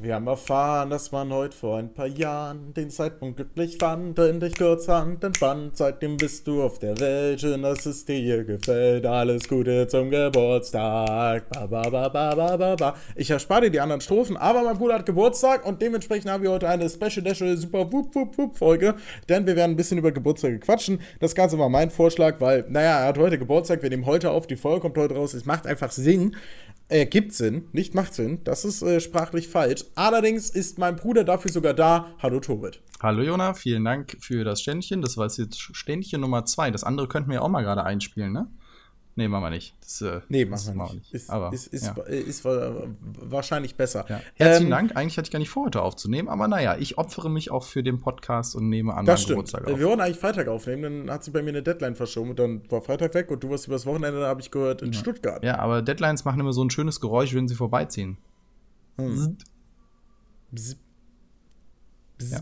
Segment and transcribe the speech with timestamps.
[0.00, 4.38] Wir haben erfahren, dass man heute vor ein paar Jahren den Zeitpunkt glücklich fand, in
[4.38, 5.76] dich kurzhand entfand.
[5.76, 9.04] Seitdem bist du auf der Welt, schön, dass es dir gefällt.
[9.04, 11.50] Alles Gute zum Geburtstag.
[11.50, 12.94] Ba, ba, ba, ba, ba, ba, ba.
[13.16, 16.52] Ich erspare dir die anderen Strophen, aber mein Bruder hat Geburtstag und dementsprechend haben wir
[16.52, 18.94] heute eine Special Dash Super Wup Wup Wup Folge,
[19.28, 21.00] denn wir werden ein bisschen über Geburtstage quatschen.
[21.18, 24.46] Das Ganze war mein Vorschlag, weil, naja, er hat heute Geburtstag, wir nehmen heute auf,
[24.46, 25.34] die Folge kommt heute raus.
[25.34, 26.36] Es macht einfach Sinn,
[26.88, 28.40] äh, gibt Sinn, nicht macht Sinn.
[28.44, 29.84] Das ist äh, sprachlich falsch.
[29.94, 32.14] Allerdings ist mein Bruder dafür sogar da.
[32.20, 32.80] Hallo Tobit.
[33.00, 35.02] Hallo Jona, vielen Dank für das Ständchen.
[35.02, 36.70] Das war jetzt Ständchen Nummer zwei.
[36.70, 38.48] Das andere könnten wir auch mal gerade einspielen, ne?
[39.18, 39.74] Nee, machen wir nicht.
[39.80, 41.12] Das, äh, nee, machen wir nicht.
[41.12, 42.02] Ist, aber, ist, ist, ja.
[42.04, 44.06] ist, wahrscheinlich besser.
[44.08, 44.20] Ja.
[44.34, 44.96] Herzlichen ähm, Dank.
[44.96, 47.82] Eigentlich hatte ich gar nicht vor, heute aufzunehmen, aber naja, ich opfere mich auch für
[47.82, 49.38] den Podcast und nehme an das stimmt.
[49.38, 49.76] Geburtstag auf.
[49.76, 52.62] Wir wollten eigentlich Freitag aufnehmen, dann hat sie bei mir eine Deadline verschoben und dann
[52.70, 55.00] war Freitag weg und du warst übers Wochenende, da habe ich gehört, in ja.
[55.00, 55.42] Stuttgart.
[55.42, 58.18] Ja, aber Deadlines machen immer so ein schönes Geräusch, wenn sie vorbeiziehen.
[58.98, 59.36] Hm.
[60.52, 60.76] Bzz.
[62.18, 62.30] Bzz.
[62.30, 62.40] Ja.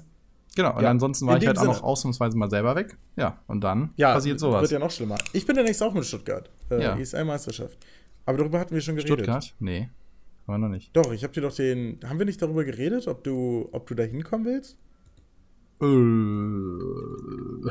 [0.57, 0.91] Genau, und ja.
[0.91, 1.71] ansonsten war ich halt Sinne.
[1.71, 2.97] auch noch ausnahmsweise mal selber weg.
[3.15, 4.63] Ja, und dann ja, passiert sowas.
[4.63, 5.19] Wird ja noch schlimmer.
[5.35, 6.51] Ich bin demnächst auch mit Stuttgart.
[6.71, 6.99] Äh, ja.
[6.99, 7.79] ESL-Meisterschaft.
[8.25, 9.19] Aber darüber hatten wir schon geredet.
[9.19, 9.55] Stuttgart?
[9.61, 9.91] Nee,
[10.47, 10.97] war noch nicht.
[10.97, 12.01] Doch, ich habe dir doch den.
[12.09, 14.79] Haben wir nicht darüber geredet, ob du, ob du da hinkommen willst?
[15.83, 15.87] Äh.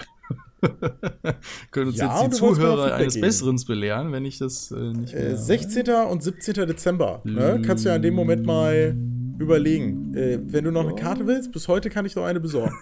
[1.71, 5.31] Können uns ja, jetzt die Zuhörer eines Besseren belehren, wenn ich das äh, nicht mehr.
[5.31, 5.89] Äh, 16.
[5.89, 6.53] und 17.
[6.67, 7.21] Dezember.
[7.23, 7.63] Ne?
[7.65, 8.95] Kannst du ja in dem Moment mal
[9.39, 10.15] überlegen.
[10.15, 12.75] Äh, wenn du noch eine Karte willst, bis heute kann ich noch eine besorgen.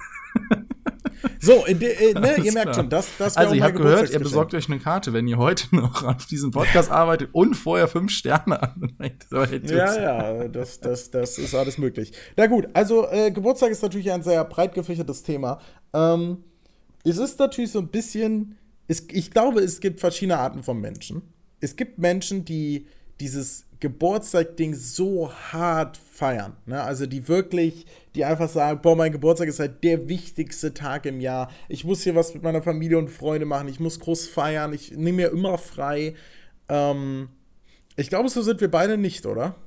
[1.39, 2.73] so, de, äh, ne, ihr merkt klar.
[2.73, 5.75] schon, das, das Also, ihr habt gehört, ihr besorgt euch eine Karte, wenn ihr heute
[5.75, 9.27] noch auf diesem Podcast arbeitet und vorher fünf Sterne anlegt.
[9.31, 12.13] ja, ja, das, das, das ist alles möglich.
[12.37, 15.59] Na gut, also äh, Geburtstag ist natürlich ein sehr breit gefächertes Thema.
[15.93, 16.43] Ähm,
[17.03, 21.21] es ist natürlich so ein bisschen, es, ich glaube, es gibt verschiedene Arten von Menschen.
[21.59, 22.87] Es gibt Menschen, die
[23.19, 26.56] dieses Geburtstag-Ding so hart feiern.
[26.66, 26.81] Ne?
[26.81, 31.20] Also die wirklich, die einfach sagen, boah, mein Geburtstag ist halt der wichtigste Tag im
[31.20, 31.52] Jahr.
[31.67, 33.67] Ich muss hier was mit meiner Familie und Freunde machen.
[33.67, 34.72] Ich muss groß feiern.
[34.72, 36.16] Ich nehme mir immer frei.
[36.70, 37.27] Ähm,
[37.98, 39.58] ich glaube, so sind wir beide nicht, oder?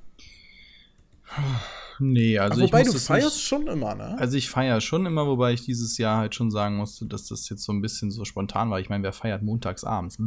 [1.98, 4.18] Nee, also Ach, wobei ich du feierst nicht, schon immer, ne?
[4.18, 7.48] Also ich feiere schon immer, wobei ich dieses Jahr halt schon sagen musste, dass das
[7.48, 8.80] jetzt so ein bisschen so spontan war.
[8.80, 10.18] Ich meine, wer feiert montags abends?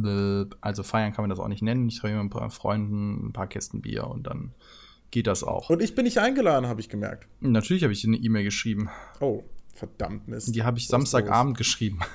[0.60, 1.88] Also feiern kann man das auch nicht nennen.
[1.88, 4.52] Ich treffe mit ein paar Freunden ein paar Kästen Bier und dann
[5.10, 5.70] geht das auch.
[5.70, 7.26] Und ich bin nicht eingeladen, habe ich gemerkt.
[7.40, 8.88] Natürlich habe ich dir eine E-Mail geschrieben.
[9.20, 9.42] Oh.
[9.80, 10.54] Verdammt Mist.
[10.54, 12.00] Die habe ich Samstagabend geschrieben.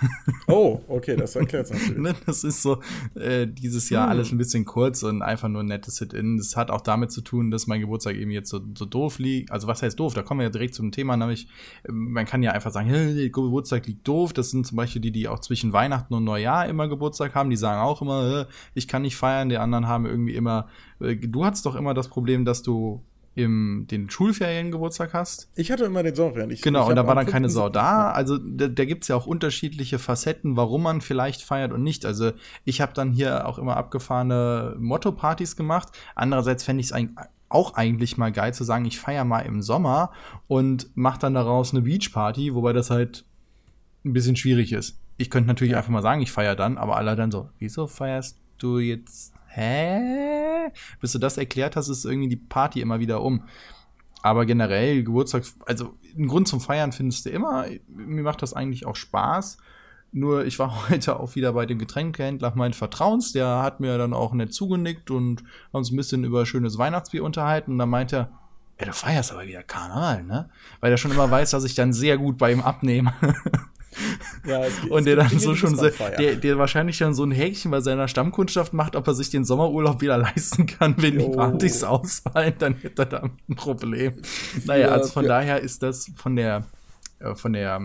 [0.47, 1.97] Oh, okay, das erklärt es natürlich.
[2.05, 2.79] Ne, das ist so
[3.15, 4.11] äh, dieses Jahr hm.
[4.11, 6.37] alles ein bisschen kurz und einfach nur ein nettes Sit-In.
[6.37, 9.51] Das hat auch damit zu tun, dass mein Geburtstag eben jetzt so, so doof liegt.
[9.51, 10.13] Also was heißt doof?
[10.13, 11.47] Da kommen wir ja direkt zum Thema, nämlich
[11.89, 14.33] man kann ja einfach sagen, hey, Geburtstag liegt doof.
[14.33, 17.49] Das sind zum Beispiel die, die auch zwischen Weihnachten und Neujahr immer Geburtstag haben.
[17.49, 19.49] Die sagen auch immer, ich kann nicht feiern.
[19.49, 20.67] Die anderen haben irgendwie immer,
[20.99, 23.01] äh, du hattest doch immer das Problem, dass du
[23.35, 25.49] im den Schulferiengeburtstag hast.
[25.55, 26.51] Ich hatte immer den Sommerferien.
[26.51, 28.11] Ich, genau, ich und da war dann keine Sau da.
[28.11, 32.05] Also da, da gibt es ja auch unterschiedliche Facetten, warum man vielleicht feiert und nicht.
[32.05, 32.31] Also
[32.63, 35.89] ich habe dann hier auch immer abgefahrene Motto-Partys gemacht.
[36.15, 37.07] Andererseits fände ich es
[37.49, 40.11] auch eigentlich mal geil zu sagen, ich feiere mal im Sommer
[40.47, 43.25] und mache dann daraus eine Beachparty, wobei das halt
[44.05, 44.97] ein bisschen schwierig ist.
[45.17, 45.77] Ich könnte natürlich ja.
[45.77, 50.71] einfach mal sagen, ich feiere dann, aber alle dann so, wieso feierst du jetzt hä?
[50.99, 53.43] Bis du das erklärt hast, ist irgendwie die Party immer wieder um.
[54.21, 57.65] Aber generell, Geburtstag, also einen Grund zum Feiern findest du immer.
[57.87, 59.57] Mir macht das eigentlich auch Spaß.
[60.11, 63.33] Nur ich war heute auch wieder bei dem Getränkehändler meines Vertrauens.
[63.33, 67.73] Der hat mir dann auch nett zugenickt und uns ein bisschen über schönes Weihnachtsbier unterhalten.
[67.73, 68.29] Und dann meinte er,
[68.79, 70.49] ja, du feierst aber wieder Karneval, ne?
[70.81, 73.13] Weil er schon immer weiß, dass ich dann sehr gut bei ihm abnehme.
[74.45, 77.81] Ja, es, und der dann so schon der, der wahrscheinlich dann so ein Häkchen bei
[77.81, 81.29] seiner Stammkundschaft macht, ob er sich den Sommerurlaub wieder leisten kann, wenn oh.
[81.29, 84.13] die Partys ausfallen, dann hätte er da ein Problem.
[84.65, 86.65] Naja, also von daher ist das von der,
[87.19, 87.81] äh, von der,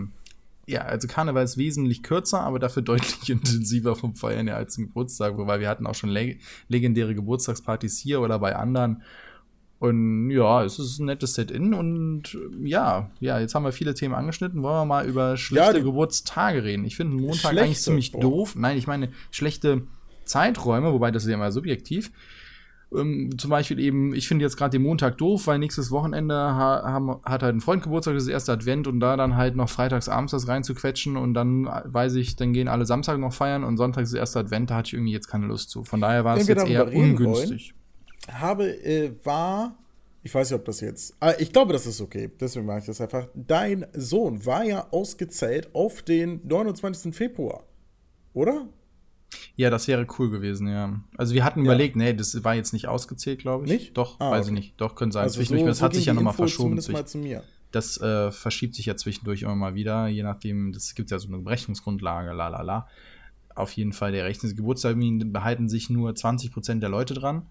[0.67, 4.87] ja, also Karneval ist wesentlich kürzer, aber dafür deutlich intensiver vom Feiern her als ein
[4.87, 9.03] Geburtstag, wobei wir hatten auch schon leg legendäre Geburtstagspartys hier oder bei anderen.
[9.81, 14.15] Und ja, es ist ein nettes Set-In und ja, ja, jetzt haben wir viele Themen
[14.15, 14.63] angeschnitten.
[14.63, 16.85] Wollen wir mal über schlechte ja, Geburtstage reden?
[16.85, 18.21] Ich finde Montag schlechte, eigentlich ziemlich boah.
[18.21, 18.57] doof.
[18.57, 19.87] Nein, ich meine schlechte
[20.27, 22.13] Zeiträume, wobei das ist ja immer subjektiv.
[22.95, 26.83] Ähm, zum Beispiel eben, ich finde jetzt gerade den Montag doof, weil nächstes Wochenende ha
[26.85, 29.71] haben, hat halt ein Freund Geburtstag, das ist erste Advent und da dann halt noch
[29.71, 33.79] freitags abends das reinzuquetschen und dann weiß ich, dann gehen alle Samstag noch feiern und
[33.79, 35.85] Sonntag ist erste Advent, da hatte ich irgendwie jetzt keine Lust zu.
[35.85, 37.73] Von daher war es jetzt eher ungünstig.
[37.73, 37.80] Wollen
[38.29, 39.77] habe, äh, war,
[40.23, 42.85] ich weiß nicht, ob das jetzt, ah, ich glaube, das ist okay, deswegen mache ich
[42.87, 43.29] das einfach.
[43.35, 47.15] Dein Sohn war ja ausgezählt auf den 29.
[47.15, 47.65] Februar,
[48.35, 48.67] oder?
[49.55, 51.01] Ja, das wäre cool gewesen, ja.
[51.17, 51.67] Also wir hatten Ja.
[51.67, 53.71] überlegt, nee, das war jetzt nicht ausgezählt, glaube ich.
[53.71, 53.97] Nicht?
[53.97, 54.55] Doch, Ah, weiß okay.
[54.55, 54.81] ich nicht.
[54.81, 55.23] Doch, könnte sein.
[55.25, 56.81] Also Zwischendurch, das hat ging sich ja nochmal verschoben.
[56.91, 57.45] Mal zu mir.
[57.71, 61.29] Das äh, verschiebt sich ja zwischendurch immer mal wieder, je nachdem, das gibt ja so
[61.29, 62.89] eine Berechnungsgrundlage, la la la.
[63.55, 67.47] Auf jeden Fall, der Rechnungs Geburtstermin behalten sich nur 20% der Leute dran.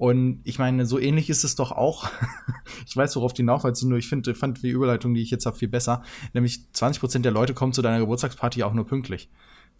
[0.00, 2.08] Und ich meine, so ähnlich ist es doch auch.
[2.86, 5.58] ich weiß, worauf die hinaufweist, nur ich finde, fand die Überleitung, die ich jetzt habe,
[5.58, 6.02] viel besser.
[6.32, 9.28] Nämlich 20% der Leute kommen zu deiner Geburtstagsparty auch nur pünktlich.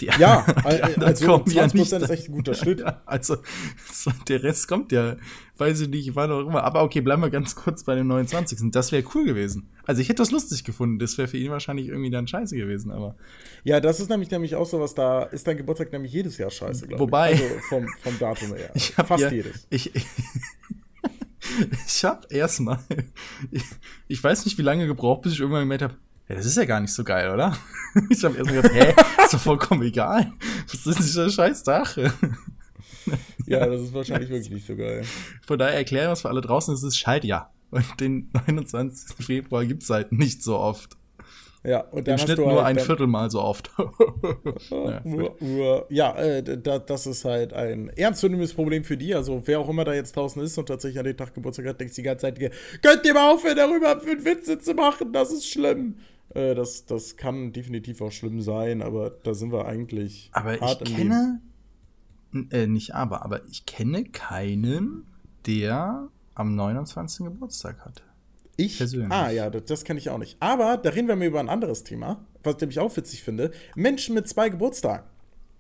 [0.00, 0.47] Die, Ja,
[0.97, 1.93] die also kommen ja 20% nicht.
[1.93, 2.81] ist echt ein guter Schnitt.
[2.81, 3.37] Ja, also,
[3.93, 5.17] so, der Rest kommt ja,
[5.58, 6.64] weiß ich nicht, wann auch immer.
[6.64, 8.70] Aber okay, bleiben wir ganz kurz bei dem 29.
[8.70, 9.69] Das wäre cool gewesen.
[9.85, 10.99] Also ich hätte das lustig gefunden.
[10.99, 13.17] Das wäre für ihn wahrscheinlich irgendwie dann scheiße gewesen, aber.
[13.64, 16.50] Ja, das ist nämlich nämlich auch so was, da ist dein Geburtstag nämlich jedes Jahr
[16.50, 17.43] scheiße, glaube Wobei- ich.
[17.43, 18.70] Also vom, vom Datum her.
[18.75, 19.67] Ich hab Fast ja, jedes.
[19.69, 19.93] Ich,
[21.87, 22.79] ich habe erstmal,
[23.50, 23.64] ich,
[24.08, 25.94] ich weiß nicht, wie lange gebraucht, bis ich irgendwann gemerkt habe,
[26.31, 27.56] ja, das ist ja gar nicht so geil, oder?
[28.09, 28.94] Ich habe erstmal gedacht, hä,
[29.25, 30.32] ist doch vollkommen egal.
[30.71, 31.97] Was ist dieser scheiß Tag?
[33.47, 35.03] Ja, das ist wahrscheinlich wirklich nicht so geil.
[35.44, 37.53] Von daher erklären wir es für alle draußen, es ist Schaltjahr.
[37.73, 39.25] Und den 29.
[39.27, 40.97] Februar gibt's halt nicht so oft.
[41.65, 43.71] Ja, und Im dann hast Schnitt du nur halt ein dann- Viertel mal so oft.
[44.71, 45.03] Ja,
[45.91, 49.15] Ja, äh, da, das ist halt ein ernstzunehmendes Problem für die.
[49.15, 51.81] Also, wer auch immer da jetzt draußen ist und tatsächlich an den Tag Geburtstag hat,
[51.81, 52.38] denkt die ganze Zeit,
[52.83, 55.12] könnt ihr mal aufhören, darüber für Witze zu machen?
[55.12, 55.97] Das ist schlimm.
[56.35, 60.61] Äh, das, das kann definitiv auch schlimm sein, aber da sind wir eigentlich aber ich
[60.61, 61.41] hart Leben.
[62.32, 65.06] kenne, äh, nicht aber, aber ich kenne keinen,
[65.47, 67.27] der am 29.
[67.27, 68.03] Geburtstag hat.
[68.56, 68.79] Ich?
[68.79, 69.11] persönlich.
[69.11, 70.37] Ah, ja, das, das kenne ich auch nicht.
[70.41, 73.53] Aber da reden wir mal über ein anderes Thema, was ich auch witzig finde.
[73.75, 75.06] Menschen mit zwei Geburtstagen.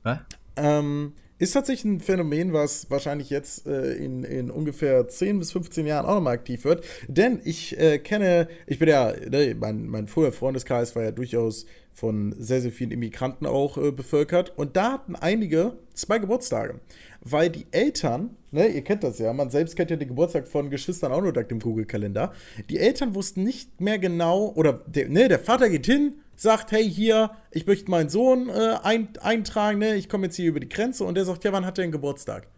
[0.02, 0.18] Was?
[0.56, 5.86] Ähm, ist tatsächlich ein Phänomen, was wahrscheinlich jetzt äh, in, in ungefähr 10 bis 15
[5.86, 6.84] Jahren auch nochmal aktiv wird.
[7.08, 11.64] Denn ich äh, kenne, ich bin ja, ne, mein, mein früher Freundeskreis war ja durchaus
[11.94, 14.52] von sehr, sehr vielen Immigranten auch äh, bevölkert.
[14.56, 16.78] Und da hatten einige zwei Geburtstage.
[17.22, 20.68] Weil die Eltern, ne, ihr kennt das ja, man selbst kennt ja den Geburtstag von
[20.68, 22.34] Geschwistern auch nur dank dem Google-Kalender.
[22.68, 26.90] Die Eltern wussten nicht mehr genau, oder der, ne, der Vater geht hin, sagt, hey,
[26.90, 29.96] hier, ich möchte meinen Sohn äh, ein, eintragen, ne?
[29.96, 31.92] ich komme jetzt hier über die Grenze und der sagt, ja, wann hat er einen
[31.92, 32.48] Geburtstag?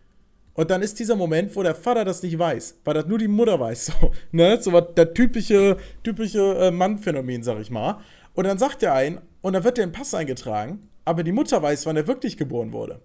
[0.54, 3.26] Und dann ist dieser Moment, wo der Vater das nicht weiß, weil das nur die
[3.26, 4.62] Mutter weiß, so, ne?
[4.62, 7.98] So was, der typische, typische äh, Mannphänomen, sag ich mal.
[8.34, 11.60] Und dann sagt er ein, und dann wird der im Pass eingetragen, aber die Mutter
[11.60, 13.02] weiß, wann er wirklich geboren wurde.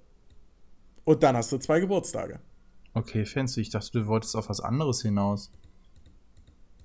[1.06, 2.40] Und dann hast du zwei Geburtstage.
[2.94, 3.62] Okay, fancy.
[3.62, 5.52] Ich dachte, du wolltest auf was anderes hinaus.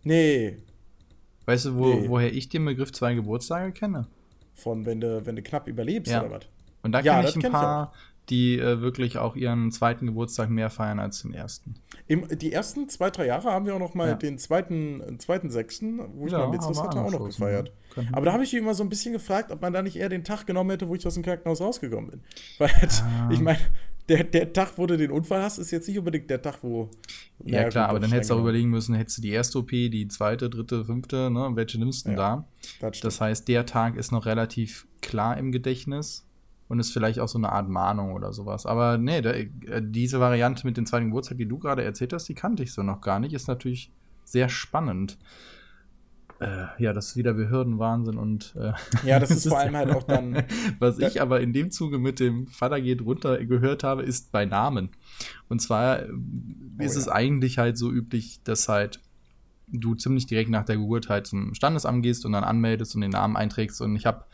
[0.02, 0.62] Nee,
[1.46, 2.08] Weißt du, wo, Nee.
[2.08, 4.06] woher ich den Begriff zwei Geburtstage kenne?
[4.54, 6.20] von wenn du, wenn du knapp überlebst Ja.
[6.20, 6.42] oder was?
[6.82, 7.92] Und da Ja, kenne ich ein kenn ich paar,
[8.28, 11.74] die äh, wirklich auch ihren zweiten Geburtstag mehr feiern als den ersten.
[12.06, 14.14] Im, die ersten zwei, drei Jahre haben wir auch noch mal Ja.
[14.14, 17.72] den zweiten, zweiten Sechsten, wo ich Ja, mal mit haben wir hatte, auch noch gefeiert.
[17.94, 19.96] Können- Aber da habe ich mich immer so ein bisschen gefragt, ob man da nicht
[19.96, 22.20] eher den Tag genommen hätte, wo ich aus dem Krankenhaus rausgekommen bin.
[22.58, 23.30] Weil, Ah.
[23.32, 23.58] ich meine,
[24.08, 26.90] der, der Tag, wo du den Unfall hast, ist jetzt nicht unbedingt der Tag, wo.
[27.44, 30.08] Ja, klar, aber dann hättest du auch überlegen müssen, hättest du die erste OP, die
[30.08, 31.50] zweite, dritte, fünfte, ne?
[31.54, 32.48] Welche nimmst du denn Ja, da?
[32.80, 33.00] Das.
[33.00, 36.26] Das heißt, der Tag ist noch relativ klar im Gedächtnis
[36.68, 38.66] und ist vielleicht auch so eine Art Mahnung oder sowas.
[38.66, 39.46] Aber nee, da, äh,
[39.82, 42.82] diese Variante mit dem zweiten Geburtstag, die du gerade erzählt hast, die kannte ich so
[42.82, 43.34] noch gar nicht.
[43.34, 43.92] Ist natürlich
[44.24, 45.18] sehr spannend.
[46.42, 48.72] Äh, ja, das ist wieder Behördenwahnsinn und äh,
[49.06, 50.42] Ja, das ist vor allem halt auch dann-
[50.78, 54.44] Was ich aber in dem Zuge mit dem Vater geht runter gehört habe, ist bei
[54.44, 54.90] Namen.
[55.48, 56.08] Und zwar äh,
[56.78, 57.12] ist Oh es ja.
[57.12, 59.00] eigentlich halt so üblich, dass halt
[59.68, 63.10] du ziemlich direkt nach der Geburt halt zum Standesamt gehst und dann anmeldest und den
[63.12, 63.80] Namen einträgst.
[63.80, 64.24] Und ich habe,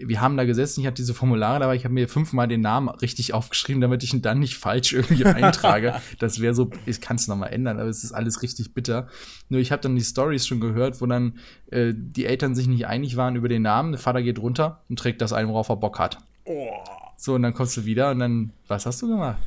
[0.00, 2.88] wir haben da gesessen, ich hatte diese Formulare dabei, ich habe mir fünfmal den Namen
[2.88, 6.00] richtig aufgeschrieben, damit ich ihn dann nicht falsch irgendwie eintrage.
[6.18, 9.08] Das wäre so, ich kann es nochmal ändern, aber es ist alles richtig bitter.
[9.48, 11.34] Nur ich habe dann die Stories schon gehört, wo dann
[11.70, 13.92] äh, die Eltern sich nicht einig waren über den Namen.
[13.92, 16.18] Der Vater geht runter und trägt das ein, worauf er Bock hat.
[16.44, 16.70] Oh,
[17.16, 19.38] So, und dann kommst du wieder und dann, was hast du gemacht?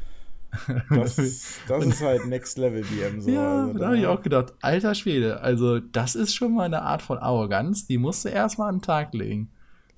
[0.89, 3.21] das, ist, das ist halt Next Level DM.
[3.21, 3.29] So.
[3.29, 6.81] ja, Also da habe ich auch gedacht, alter Schwede, also das ist schon mal eine
[6.81, 9.49] Art von Arroganz, die musst du erstmal an den Tag legen.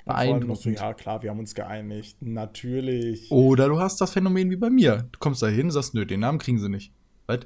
[0.06, 0.80] Und vor allem noch so, Beeindruckend.
[0.80, 2.18] ja, klar, wir haben uns geeinigt.
[2.22, 3.32] Natürlich.
[3.32, 5.08] Oder du hast das Phänomen wie bei mir.
[5.12, 6.92] Du kommst da hin und sagst, nö, den Namen kriegen sie nicht.
[7.26, 7.40] Was?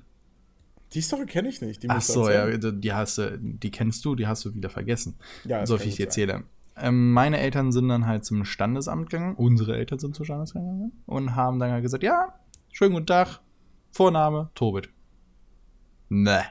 [0.94, 1.84] Die Story kenne ich nicht.
[1.84, 4.56] Die Ach musst du so, ja, die hast du, die kennst du, die hast du
[4.56, 5.16] wieder vergessen.
[5.44, 6.44] Ja, so viel ich gut erzähle.
[6.78, 10.92] Ähm, meine Eltern sind dann halt zum Standesamt gegangen, unsere Eltern sind zum Standesamt gegangen
[11.06, 12.36] und haben dann halt gesagt, ja,
[12.72, 13.42] schönen guten Tag,
[13.92, 14.90] Vorname, Tobit.
[16.10, 16.44] Ne.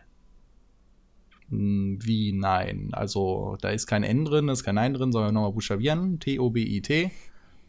[1.50, 2.90] Hm, Wie nein?
[2.92, 6.18] Also, da ist kein N drin, da ist kein Nein drin, sondern nochmal buchstabieren.
[6.20, 7.10] T-O-B-I-T.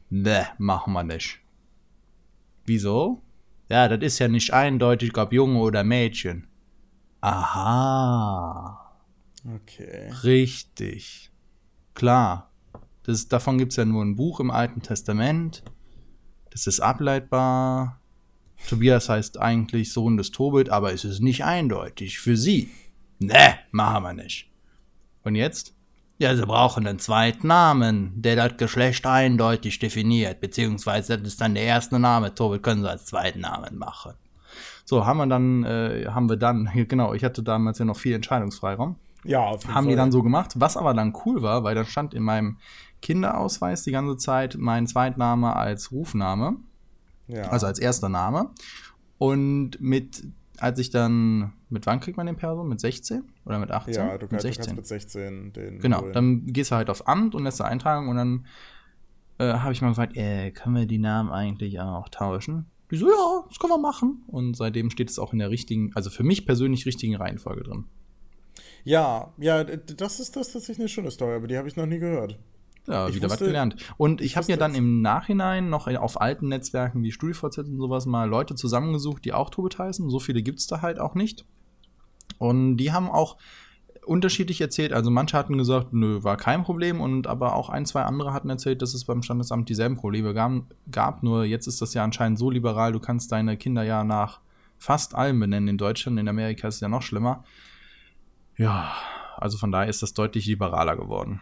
[0.10, 1.40] Ne, machen wir nicht.
[2.66, 3.22] Wieso?
[3.70, 6.48] Ja, das ist ja nicht eindeutig, ob Junge oder Mädchen.
[7.22, 8.94] Aha.
[9.56, 10.12] Okay.
[10.24, 11.32] Richtig.
[11.94, 12.52] Klar.
[13.04, 15.64] Das, davon gibt es ja nur ein Buch im Alten Testament.
[16.52, 18.00] Das ist ableitbar.
[18.68, 22.70] Tobias heißt eigentlich Sohn des Tobit, aber es ist nicht eindeutig für sie.
[23.20, 24.50] Ne, machen wir nicht.
[25.24, 25.74] Und jetzt?
[26.20, 31.54] Ja, sie brauchen einen zweiten Namen, der das Geschlecht eindeutig definiert, beziehungsweise das ist dann
[31.54, 32.34] der erste Name.
[32.34, 34.14] Tobit können sie als zweiten Namen machen.
[34.84, 38.16] So, haben wir dann, äh, haben wir dann, genau, ich hatte damals ja noch viel
[38.16, 38.96] Entscheidungsfreiraum.
[39.24, 39.92] Ja, auf jeden haben Fall.
[39.92, 40.54] die dann so gemacht.
[40.56, 42.58] Was aber dann cool war, weil da stand in meinem
[43.02, 46.58] Kinderausweis die ganze Zeit mein Zweitname als Rufname,
[47.28, 47.44] ja.
[47.50, 48.52] also als erster Name.
[49.18, 50.24] Und mit,
[50.60, 52.64] als ich dann, mit wann kriegt man den Perso?
[52.64, 53.94] Mit 16 oder mit 18?
[53.94, 55.80] ja, du mit kannst, du kannst mit 16 den.
[55.80, 56.14] Genau, holen.
[56.14, 58.46] dann gehst du halt auf Amt und lässt da eintragen und dann
[59.40, 62.66] äh, habe ich mal gefragt, äh, können wir die Namen eigentlich auch tauschen?
[62.92, 64.24] Die so, ja, das können wir machen.
[64.28, 67.86] Und seitdem steht es auch in der richtigen, also für mich persönlich richtigen Reihenfolge drin.
[68.84, 72.00] Ja, ja, das ist das tatsächlich eine schöne Story, aber die habe ich noch nie
[72.00, 72.40] gehört.
[72.88, 73.76] Ja, Ich wieder was wusste- gelernt.
[73.98, 77.78] Und ich, ich habe mir dann im Nachhinein noch auf alten Netzwerken wie StudiVZ und
[77.78, 80.10] sowas mal Leute zusammengesucht, die auch Tobit heißen.
[80.10, 81.46] So viele gibt es da halt auch nicht.
[82.38, 83.38] Und die haben auch
[84.06, 84.94] unterschiedlich erzählt.
[84.94, 87.02] Also manche hatten gesagt, nö, war kein Problem.
[87.02, 90.54] Und aber auch ein, zwei andere hatten erzählt, dass es beim Standesamt dieselben Probleme gab.
[90.90, 91.24] gab.
[91.24, 94.40] Nur jetzt ist das ja anscheinend so liberal, du kannst deine Kinder ja nach
[94.78, 95.68] fast allem benennen.
[95.68, 97.44] In Deutschland, in Amerika ist es ja noch schlimmer.
[98.56, 98.94] Ja,
[99.36, 101.42] also von daher ist das deutlich liberaler geworden.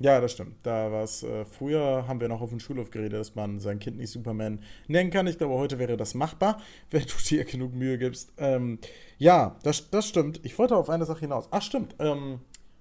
[0.00, 0.56] Ja, das stimmt.
[0.64, 3.96] Da war äh, früher haben wir noch auf dem Schulhof geredet, dass man sein Kind
[3.96, 5.26] nicht Superman nennen kann.
[5.28, 6.60] Ich glaube, heute wäre das machbar,
[6.90, 8.32] wenn du dir genug Mühe gibst.
[8.38, 8.78] Ähm,
[9.18, 10.40] ja, das, das stimmt.
[10.44, 11.48] Ich wollte auf eine Sache hinaus.
[11.50, 11.94] Ach, stimmt.
[12.00, 12.40] Ähm,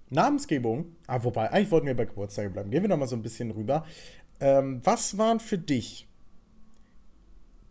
[0.09, 0.95] Namensgebung.
[1.07, 2.71] Ah, wobei, eigentlich wollten wir bei Geburtstage bleiben.
[2.71, 3.85] Gehen wir noch mal so ein bisschen rüber.
[4.39, 6.07] Ähm, was waren für dich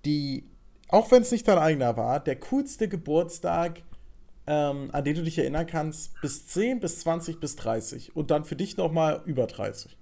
[0.04, 0.44] die,
[0.88, 3.82] auch wenn es nicht dein eigener war, der coolste Geburtstag,
[4.46, 8.44] ähm, an den du dich erinnern kannst, bis 10, bis 20, bis 30 und dann
[8.44, 9.96] für dich nochmal über 30.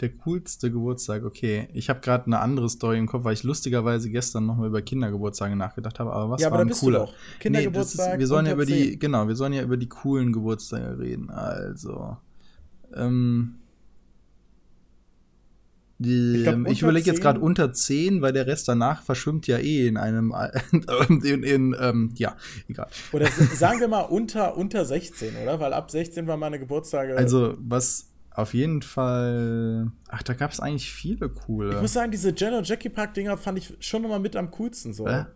[0.00, 1.68] Der coolste Geburtstag, okay.
[1.74, 5.56] Ich habe gerade eine andere Story im Kopf, weil ich lustigerweise gestern nochmal über Kindergeburtstage
[5.56, 6.12] nachgedacht habe.
[6.14, 7.00] Aber was Ja, aber war ein cooler?
[7.00, 7.14] doch.
[7.38, 8.98] Kindergeburtstag Nee, ist, wir sollen ja über die, 10.
[8.98, 11.28] genau, wir sollen ja über die coolen Geburtstage reden.
[11.30, 12.16] Also,
[12.94, 13.59] ähm, die,
[16.02, 19.58] Ich ähm, ich überlege jetzt 10 gerade unter 10, weil der Rest danach verschwimmt ja
[19.58, 20.34] eh in einem,
[21.08, 22.36] in, in, ähm, ja,
[22.68, 22.88] egal.
[23.12, 25.60] Oder sagen wir mal unter, unter 16, oder?
[25.60, 27.16] Weil ab 16 waren meine Geburtstage.
[27.16, 31.74] Also, was auf jeden Fall, ach, da gab es eigentlich viele coole.
[31.74, 34.50] ich muss sagen, diese Jen und Jackie Park Dinger fand ich schon nochmal mit am
[34.52, 35.06] coolsten so.
[35.06, 35.26] Hä?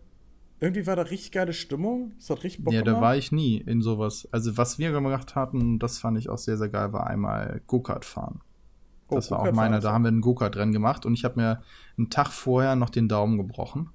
[0.59, 2.13] Irgendwie war da richtig geile Stimmung.
[2.17, 3.01] Es hat richtig Bock Ja, da gemacht.
[3.03, 4.27] war ich nie in sowas.
[4.31, 8.05] Also, was wir gemacht hatten, das fand ich auch sehr, sehr geil, war einmal Go-Kart
[8.05, 8.39] fahren.
[9.07, 11.23] Oh, Das war auch Go-Kart meiner, fahren da haben wir ein Go-Kart-Rennen gemacht und ich
[11.23, 11.61] habe mir
[11.97, 13.89] einen Tag vorher noch den Daumen gebrochen.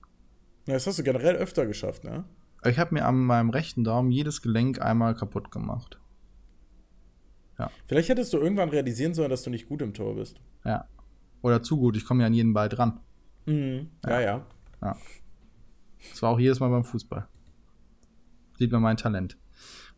[0.66, 2.24] Ja, das hast du generell öfter geschafft, ne?
[2.64, 5.98] Ich habe mir an meinem rechten Daumen jedes Gelenk einmal kaputt gemacht.
[7.86, 10.40] Vielleicht hättest du irgendwann realisieren sollen, dass du nicht gut im Tor bist.
[10.64, 10.86] Ja.
[11.42, 13.00] Oder zu gut, ich komme ja an jeden Ball dran.
[13.44, 13.90] Mhm.
[14.06, 14.46] Ja, ja.
[14.80, 17.28] Das war auch jedes Mal beim Fußball.
[18.58, 19.36] Sieht man mein Talent.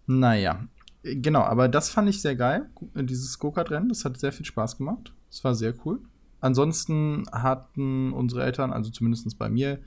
[0.06, 0.66] Naja,
[1.02, 3.88] genau, aber das fand ich sehr geil, dieses Go-Kart-Rennen.
[3.88, 5.12] Das hat sehr viel Spaß gemacht.
[5.30, 6.00] Das war sehr cool.
[6.40, 9.78] Ansonsten hatten unsere Eltern, also zumindest bei mir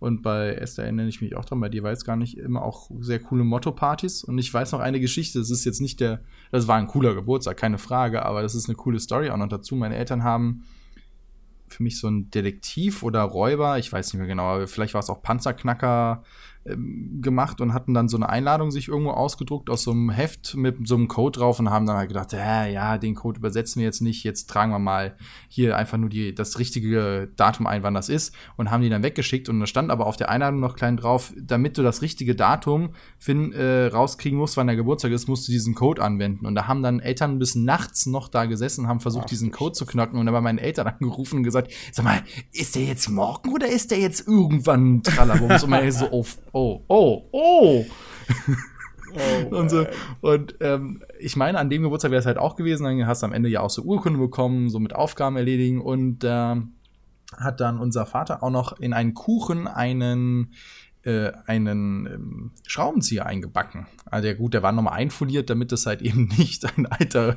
[0.00, 2.90] und bei Esther erinnere ich mich auch dran, bei dir es gar nicht immer auch
[3.00, 4.24] sehr coole Motto-Partys.
[4.24, 7.14] Und ich weiß noch eine Geschichte, das ist jetzt nicht der, das war ein cooler
[7.14, 9.76] Geburtstag, keine Frage, aber das ist eine coole Story auch noch dazu.
[9.76, 10.64] Meine Eltern haben
[11.68, 15.00] für mich so ein Detektiv oder Räuber, ich weiß nicht mehr genau, aber vielleicht war
[15.00, 16.24] es auch Panzerknacker
[16.66, 20.56] ähm, gemacht und hatten dann so eine Einladung sich irgendwo ausgedruckt aus so einem Heft
[20.56, 23.80] mit so einem Code drauf und haben dann halt gedacht, äh, ja, den Code übersetzen
[23.80, 25.16] wir jetzt nicht, jetzt tragen wir mal
[25.48, 29.02] hier einfach nur die, das richtige Datum ein, wann das ist und haben die dann
[29.02, 32.34] weggeschickt und da stand aber auf der Einladung noch klein drauf, damit du das richtige
[32.34, 36.54] Datum find, äh, rauskriegen musst, wann der Geburtstag ist, musst du diesen Code anwenden und
[36.54, 39.86] da haben dann Eltern bis nachts noch da gesessen, haben versucht, Ach, diesen Code zu
[39.86, 43.50] knacken und dann bei meinen Eltern angerufen und gesagt, sag mal, ist der jetzt morgen
[43.52, 45.62] oder ist der jetzt irgendwann Tralabums?
[45.62, 47.84] und meine so, oh, oh, oh, oh.
[49.12, 49.86] Oh, Und, so.
[50.20, 53.26] und ähm, ich meine, an dem Geburtstag wäre es halt auch gewesen, dann hast du
[53.26, 56.74] am Ende ja auch so Urkunde bekommen, so mit Aufgaben erledigen und ähm,
[57.36, 60.52] hat dann unser Vater auch noch in einen Kuchen einen
[61.02, 63.86] äh, einen ähm, Schraubenzieher eingebacken.
[64.04, 67.36] Also ja gut, der war nochmal einfoliert, damit das halt eben nicht ein alter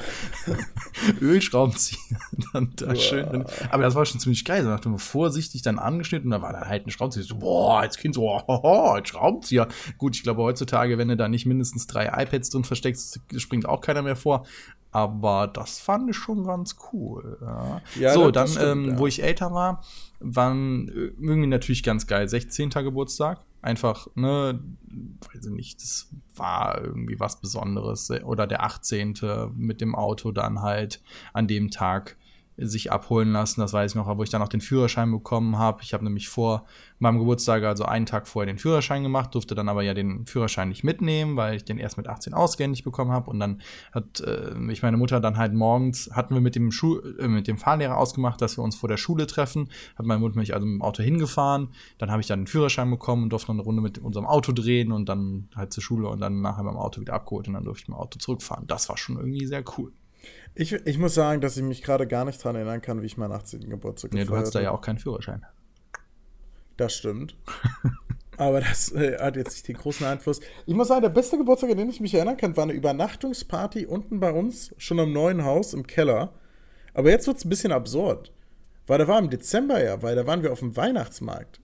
[1.21, 2.19] Ölschraubenzieher
[2.51, 2.95] dann da Uah.
[2.95, 3.45] schön drin.
[3.71, 4.63] Aber das war schon ziemlich geil.
[4.63, 7.23] So nachdem vorsichtig dann angeschnitten und da war dann halt ein Schraubenzieher.
[7.23, 9.67] So, boah, als Kind so, hoho, ein Schraubenzieher.
[9.97, 13.81] Gut, ich glaube heutzutage, wenn du da nicht mindestens drei iPads drin versteckst, springt auch
[13.81, 14.45] keiner mehr vor.
[14.91, 17.37] Aber das fand ich schon ganz cool.
[17.41, 17.81] Ja.
[17.99, 18.99] Ja, so, dann, stimmt, ähm, ja.
[18.99, 19.83] wo ich älter war,
[20.19, 22.29] waren äh, irgendwie natürlich ganz geil.
[22.29, 22.69] 16.
[22.69, 23.39] Geburtstag.
[23.63, 24.61] Einfach, ne,
[25.33, 28.11] weiß ich nicht, das war irgendwie was Besonderes.
[28.11, 29.15] Oder der 18.
[29.55, 31.01] mit dem Auto dann halt
[31.31, 32.17] an dem Tag
[32.57, 33.61] sich abholen lassen.
[33.61, 35.81] Das weiß ich noch, wo ich dann auch den Führerschein bekommen habe.
[35.81, 36.65] Ich habe nämlich vor
[36.99, 40.69] meinem Geburtstag, also einen Tag vorher, den Führerschein gemacht, durfte dann aber ja den Führerschein
[40.69, 43.29] nicht mitnehmen, weil ich den erst mit 18 ausgehändig bekommen habe.
[43.29, 46.99] Und dann hat äh, mich meine Mutter dann halt morgens, hatten wir mit dem, Schu
[46.99, 49.69] äh, mit dem Fahrlehrer ausgemacht, dass wir uns vor der Schule treffen.
[49.95, 51.69] Hat meine Mutter mich also mit dem Auto hingefahren.
[51.97, 54.51] Dann habe ich dann den Führerschein bekommen und durfte noch eine Runde mit unserem Auto
[54.51, 57.63] drehen und dann halt zur Schule und dann nachher beim Auto wieder abgeholt und dann
[57.63, 58.67] durfte ich mit dem Auto zurückfahren.
[58.67, 59.91] Das war schon irgendwie sehr cool.
[60.55, 63.17] Ich, ich muss sagen, dass ich mich gerade gar nicht daran erinnern kann, wie ich
[63.17, 63.69] meinen 18.
[63.69, 65.45] Geburtstag Nee, du hast da ja auch keinen Führerschein.
[66.77, 67.35] Das stimmt.
[68.37, 70.39] Aber das äh, hat jetzt nicht den großen Einfluss.
[70.65, 73.85] Ich muss sagen, der beste Geburtstag, an den ich mich erinnern kann, war eine Übernachtungsparty
[73.85, 76.33] unten bei uns, schon am neuen Haus im Keller.
[76.93, 78.31] Aber jetzt wird es ein bisschen absurd.
[78.87, 81.61] Weil da war im Dezember ja, weil da waren wir auf dem Weihnachtsmarkt.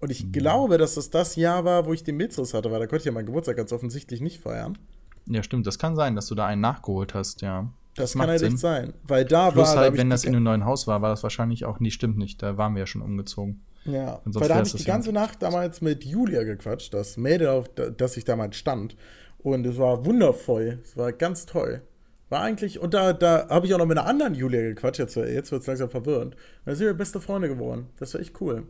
[0.00, 0.32] Und ich mhm.
[0.32, 3.06] glaube, dass das das Jahr war, wo ich den Mitzriss hatte, weil da konnte ich
[3.06, 4.78] ja meinen Geburtstag ganz offensichtlich nicht feiern.
[5.26, 5.66] Ja, stimmt.
[5.66, 7.72] Das kann sein, dass du da einen nachgeholt hast, ja.
[7.94, 8.94] Das, kann halt nicht sein.
[9.04, 9.76] Weil da Plus war.
[9.76, 12.42] halt, wenn das in einem neuen Haus war, war das wahrscheinlich auch nicht, stimmt nicht.
[12.42, 13.62] Da waren wir ja schon umgezogen.
[13.84, 17.68] Ja, weil da habe ich die ganze Nacht damals mit Julia gequatscht, das Mädel, auf
[17.68, 18.96] das ich damals stand.
[19.38, 20.80] Und es war wundervoll.
[20.82, 21.82] Es war ganz toll.
[22.30, 25.16] War eigentlich, und da, da habe ich auch noch mit einer anderen Julia gequatscht, jetzt,
[25.16, 26.34] jetzt wird es langsam verwirrend.
[26.64, 27.88] Da sind wir beste Freunde geworden.
[27.98, 28.66] Das war echt cool.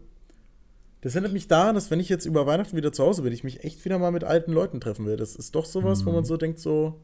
[1.01, 3.45] Das erinnert mich daran, dass wenn ich jetzt über Weihnachten wieder zu Hause bin, ich
[3.45, 5.17] mich echt wieder mal mit alten Leuten treffen will.
[5.17, 6.07] Das ist doch sowas, mhm.
[6.07, 7.01] wo man so denkt, so,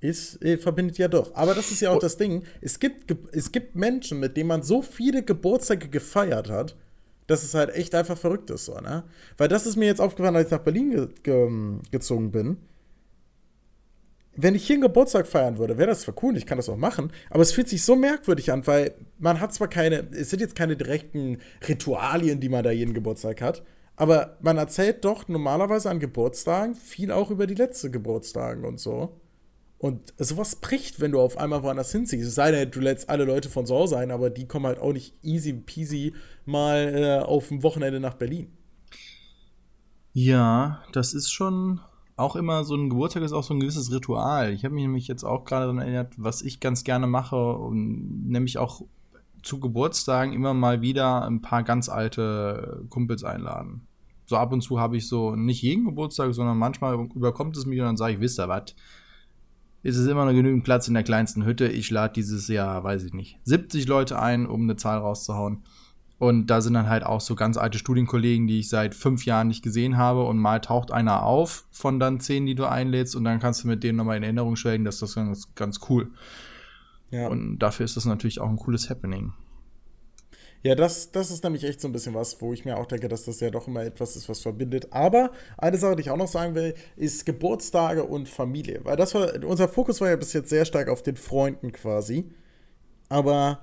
[0.00, 1.34] ist, äh, verbindet ja doch.
[1.34, 2.00] Aber das ist ja auch oh.
[2.00, 2.42] das Ding.
[2.60, 6.76] Es gibt, es gibt Menschen, mit denen man so viele Geburtstage gefeiert hat,
[7.26, 9.04] dass es halt echt einfach verrückt ist, so, ne?
[9.36, 12.58] Weil das ist mir jetzt aufgefallen, als ich nach Berlin ge ge gezogen bin.
[14.38, 16.76] Wenn ich hier einen Geburtstag feiern würde, wäre das zwar cool, ich kann das auch
[16.76, 20.40] machen, aber es fühlt sich so merkwürdig an, weil man hat zwar keine, es sind
[20.40, 23.64] jetzt keine direkten Ritualien, die man da jeden Geburtstag hat,
[23.96, 29.18] aber man erzählt doch normalerweise an Geburtstagen viel auch über die letzten Geburtstage und so.
[29.78, 32.26] Und sowas bricht, wenn du auf einmal woanders hinziehst.
[32.26, 34.78] Es sei denn, du lädst alle Leute von zu Hause ein, aber die kommen halt
[34.78, 36.14] auch nicht easy peasy
[36.46, 38.48] mal äh, auf dem Wochenende nach Berlin.
[40.12, 41.80] Ja, das ist schon
[42.16, 44.52] auch immer so ein Geburtstag ist auch so ein gewisses Ritual.
[44.52, 48.28] Ich habe mich nämlich jetzt auch gerade daran erinnert, was ich ganz gerne mache, und
[48.28, 48.82] nämlich auch
[49.42, 53.86] zu Geburtstagen immer mal wieder ein paar ganz alte Kumpels einladen.
[54.24, 57.78] So ab und zu habe ich so nicht jeden Geburtstag, sondern manchmal überkommt es mich
[57.78, 58.74] und dann sage ich, wisst ihr was?
[59.86, 61.68] Ist es immer noch genügend Platz in der kleinsten Hütte.
[61.68, 65.62] Ich lade dieses Jahr, weiß ich nicht, 70 Leute ein, um eine Zahl rauszuhauen.
[66.18, 69.46] Und da sind dann halt auch so ganz alte Studienkollegen, die ich seit fünf Jahren
[69.46, 70.24] nicht gesehen habe.
[70.24, 73.14] Und mal taucht einer auf von dann zehn, die du einlädst.
[73.14, 74.84] Und dann kannst du mit denen nochmal in Erinnerung schwelgen.
[74.84, 76.10] Das ist ganz, ganz cool.
[77.10, 77.28] Ja.
[77.28, 79.34] Und dafür ist das natürlich auch ein cooles Happening.
[80.62, 83.08] Ja, das, das ist nämlich echt so ein bisschen was, wo ich mir auch denke,
[83.08, 84.92] dass das ja doch immer etwas ist, was verbindet.
[84.92, 88.80] Aber eine Sache, die ich auch noch sagen will, ist Geburtstage und Familie.
[88.82, 92.30] Weil das war, unser Fokus war ja bis jetzt sehr stark auf den Freunden quasi.
[93.08, 93.60] Aber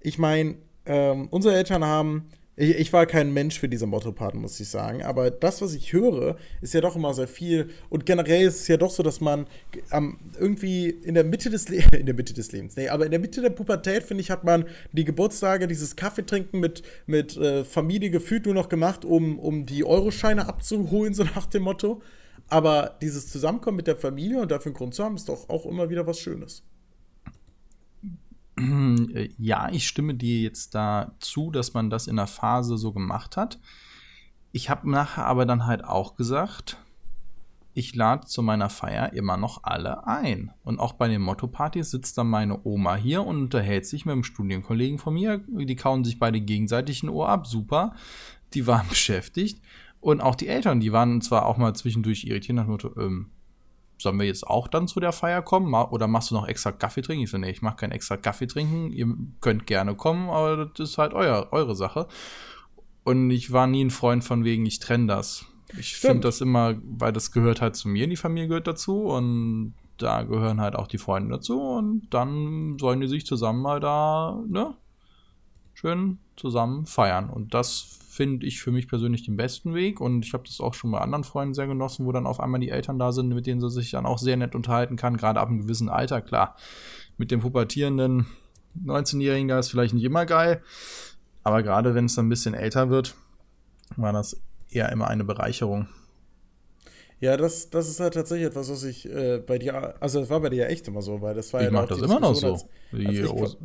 [0.00, 4.60] ich meine, ähm, unsere Eltern haben ich, ich, war kein Mensch für diese Motto-Paten, muss
[4.60, 5.02] ich sagen.
[5.02, 7.70] Aber das, was ich höre, ist ja doch immer sehr viel.
[7.88, 9.46] Und generell ist es ja doch so, dass man
[9.90, 13.10] ähm, irgendwie in der Mitte des Lebens, in der Mitte des Lebens, nee, aber in
[13.10, 17.64] der Mitte der Pubertät, finde ich, hat man die Geburtstage, dieses Kaffeetrinken mit, mit äh,
[17.64, 22.02] Familie gefühlt nur noch gemacht, um, um die Euroscheine abzuholen, so nach dem Motto.
[22.48, 25.64] Aber dieses Zusammenkommen mit der Familie und dafür einen Grund zu haben, ist doch auch
[25.64, 26.62] immer wieder was Schönes.
[29.38, 33.36] Ja, ich stimme dir jetzt da zu, dass man das in der Phase so gemacht
[33.36, 33.58] hat.
[34.52, 36.78] Ich habe nachher aber dann halt auch gesagt,
[37.74, 40.52] ich lade zu meiner Feier immer noch alle ein.
[40.62, 44.24] Und auch bei den Motto-Partys sitzt dann meine Oma hier und unterhält sich mit einem
[44.24, 45.38] Studienkollegen von mir.
[45.48, 47.46] Die kauen sich beide gegenseitig ein Ohr ab.
[47.46, 47.94] Super.
[48.52, 49.62] Die waren beschäftigt.
[50.00, 53.30] Und auch die Eltern, die waren zwar auch mal zwischendurch irritiert nach dem Motto, ähm,
[54.02, 55.72] sollen wir jetzt auch dann zu der Feier kommen?
[55.74, 57.24] Oder machst du noch extra Kaffee trinken?
[57.24, 58.90] Ich so, nee, ich mache keinen extra Kaffee trinken.
[58.90, 62.08] Ihr könnt gerne kommen, aber das ist halt euer, eure Sache.
[63.04, 65.46] Und ich war nie ein Freund von wegen, ich trenne das.
[65.78, 69.74] Ich finde das immer, weil das gehört halt zu mir, die Familie gehört dazu und
[69.96, 74.38] da gehören halt auch die Freunde dazu und dann sollen die sich zusammen mal da,
[74.48, 74.74] ne,
[75.72, 77.30] schön zusammen feiern.
[77.30, 80.74] Und das finde ich für mich persönlich den besten Weg und ich habe das auch
[80.74, 83.46] schon bei anderen Freunden sehr genossen, wo dann auf einmal die Eltern da sind, mit
[83.46, 86.54] denen sie sich dann auch sehr nett unterhalten kann, gerade ab einem gewissen Alter, klar.
[87.16, 88.26] Mit dem pubertierenden
[88.84, 90.60] 19-Jährigen, da ist vielleicht nicht immer geil,
[91.42, 93.14] aber gerade wenn es dann ein bisschen älter wird,
[93.96, 95.88] war das eher immer eine Bereicherung.
[97.18, 100.40] Ja, das, das ist halt tatsächlich etwas, was ich äh, bei dir, also das war
[100.40, 102.34] bei dir ja echt immer so, weil das war ich ja mach das immer noch
[102.34, 102.52] so.
[102.52, 103.56] Als, als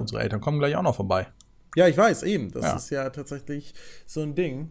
[0.00, 1.28] unsere Eltern kommen gleich auch noch vorbei.
[1.76, 2.50] Ja, ich weiß, eben.
[2.50, 2.76] Das ja.
[2.76, 3.74] ist ja tatsächlich
[4.06, 4.70] so ein Ding.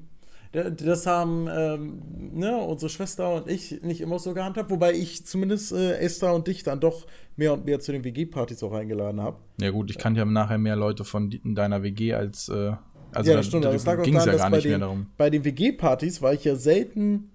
[0.52, 2.02] Das haben ähm,
[2.34, 6.48] ne, unsere Schwester und ich nicht immer so gehandhabt, wobei ich zumindest äh, Esther und
[6.48, 9.38] dich dann doch mehr und mehr zu den WG-Partys auch eingeladen habe.
[9.62, 12.72] Ja gut, ich kannte ja nachher mehr Leute von deiner WG als äh,
[13.12, 13.66] also ja, das stimmt.
[13.66, 15.08] Da, das lag ging es ja gar nicht den, mehr darum.
[15.18, 17.30] Bei den WG-Partys war ich ja selten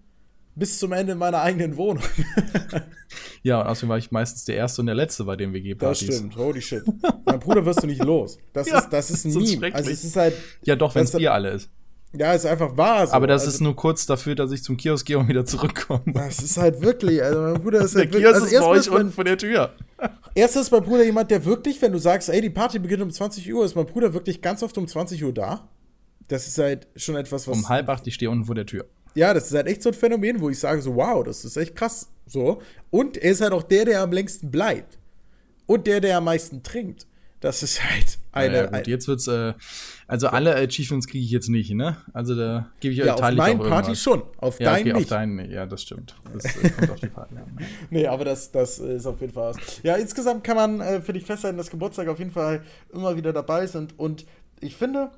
[0.55, 2.03] bis zum Ende in meiner eigenen Wohnung.
[3.44, 6.07] ja, und außerdem war ich meistens der Erste und der Letzte bei den WG-Partys.
[6.07, 6.83] Das stimmt, holy shit.
[7.26, 8.38] mein Bruder wirst du nicht los.
[8.54, 9.74] Das ja, ist, das ist ein Meme.
[9.74, 10.35] Also es ist halt.
[10.62, 11.68] Ja, doch, wenn es Bier alle ist.
[12.16, 13.07] Ja, ist einfach wahr.
[13.07, 13.12] So.
[13.12, 16.04] Aber das also, ist nur kurz dafür, dass ich zum Kiosk gehe und wieder zurückkomme.
[16.07, 18.90] Das ist halt wirklich, also mein Bruder ist halt Der Kiosk also ist bei euch
[18.90, 19.74] unten vor der Tür.
[20.35, 23.11] Erst ist mein Bruder jemand, der wirklich, wenn du sagst, ey, die Party beginnt um
[23.11, 25.68] 20 Uhr, ist mein Bruder wirklich ganz oft um 20 Uhr da.
[26.28, 27.59] Das ist halt schon etwas, was.
[27.59, 28.87] Um halb acht, ich stehe unten vor der Tür.
[29.14, 31.59] Ja, das ist halt echt so ein Phänomen, wo ich sage so, wow, das ist
[31.59, 32.09] echt krass.
[32.26, 32.62] So.
[32.90, 34.98] Und er ist halt auch der, der am längsten bleibt.
[35.66, 37.06] Und der, der am meisten trinkt.
[37.44, 38.56] Das ist halt eine.
[38.56, 39.52] Ja, gut, jetzt wird's, äh,
[40.06, 41.98] also alle Achievements kriege ich jetzt nicht, ne?
[42.14, 45.12] Also da gebe ich ja, auf meinen Party schon, auf ja, deinen okay, nicht.
[45.12, 46.14] Auf deinen, ja, das stimmt.
[46.32, 47.58] Das äh, kommt auf die Party an.
[47.90, 49.82] Nee, aber das, das ist auf jeden Fall was.
[49.82, 52.62] Ja, insgesamt kann man äh, für dich festhalten, dass Geburtstag auf jeden Fall
[52.94, 53.98] immer wieder dabei sind.
[53.98, 54.24] Und
[54.60, 55.10] ich finde,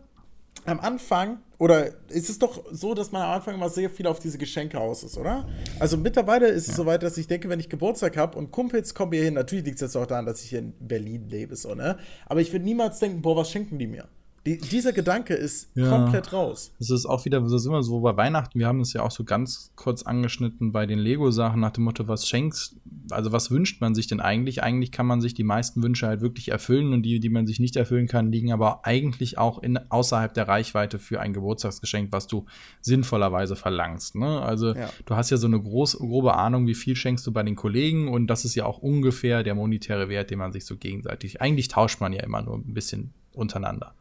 [0.66, 4.18] am Anfang, oder ist es doch so, dass man am Anfang immer sehr viel auf
[4.18, 5.48] diese Geschenke aus ist, oder?
[5.78, 6.72] Also mittlerweile ist ja.
[6.72, 9.64] es soweit, dass ich denke, wenn ich Geburtstag habe und Kumpels kommen hier hin, natürlich
[9.64, 11.96] liegt es jetzt auch daran, dass ich hier in Berlin lebe, so, ne?
[12.26, 14.08] Aber ich würde niemals denken, boah, was schenken die mir?
[14.46, 16.72] Die, dieser Gedanke ist ja, komplett raus.
[16.78, 19.10] Das ist auch wieder, das ist immer so bei Weihnachten, wir haben es ja auch
[19.10, 22.76] so ganz kurz angeschnitten bei den Lego-Sachen nach dem Motto, was schenkst,
[23.10, 24.62] also was wünscht man sich denn eigentlich?
[24.62, 27.58] Eigentlich kann man sich die meisten Wünsche halt wirklich erfüllen und die, die man sich
[27.58, 32.28] nicht erfüllen kann, liegen aber eigentlich auch in, außerhalb der Reichweite für ein Geburtstagsgeschenk, was
[32.28, 32.46] du
[32.80, 34.14] sinnvollerweise verlangst.
[34.14, 34.40] Ne?
[34.42, 34.90] Also ja.
[35.06, 38.06] du hast ja so eine groß, grobe Ahnung, wie viel schenkst du bei den Kollegen
[38.06, 41.66] und das ist ja auch ungefähr der monetäre Wert, den man sich so gegenseitig, eigentlich
[41.66, 43.94] tauscht man ja immer nur ein bisschen untereinander.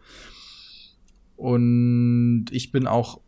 [1.35, 3.19] Und ich bin auch